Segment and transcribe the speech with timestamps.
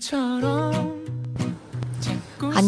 [0.00, 0.40] 안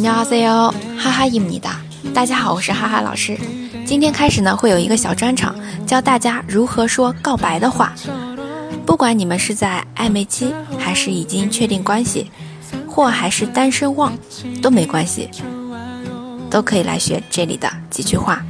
[0.03, 1.80] 녕하세 요， 哈哈伊姆尼达。
[2.12, 3.38] 大家好，我是哈哈老师。
[3.87, 5.55] 今天开始呢，会有一个小专场，
[5.87, 7.95] 教大家如何说告白的话。
[8.84, 12.32] 不管你们是在暧昧期，还是已经确定关系，
[12.88, 14.12] 或还是单身汪，
[14.60, 15.30] 都没关系，
[16.51, 18.45] 都可以来学这里的几句话。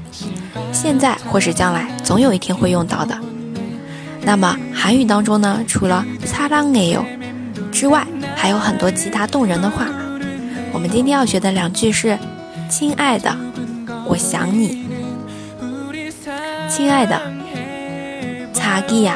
[0.73, 3.15] 现在或是将来，总有一天会用到的。
[4.23, 7.05] 那么韩语当中呢，除了“사랑해요”。
[7.80, 9.88] 之外，还有很多其他动人的话。
[10.72, 12.17] 我们今天要学的两句是：
[12.70, 13.35] 亲爱的，
[14.05, 14.85] 我想你。
[16.70, 17.22] 亲爱的，
[18.54, 19.16] 자기 야，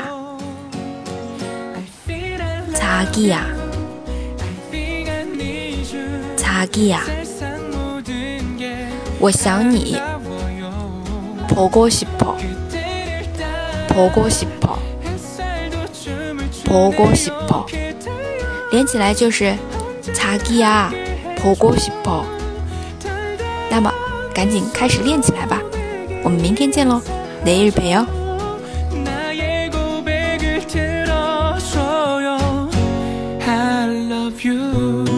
[2.74, 3.42] 자기 야，
[6.38, 7.00] 자기 야，
[9.20, 9.98] 我想你。
[11.50, 12.38] 보고싶 어，
[13.90, 14.78] 보고싶 어，
[16.64, 17.66] 보고싶 어，
[18.75, 19.55] 连起来就是
[20.13, 20.93] “擦기啊，
[21.39, 22.25] 보고싶어”。
[23.71, 23.89] 那么，
[24.35, 25.63] 赶紧开始练起来吧！
[26.25, 27.01] 我们明天见喽，
[27.45, 28.05] 내일陪哦。
[34.45, 35.14] you